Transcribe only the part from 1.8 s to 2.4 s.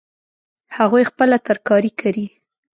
کري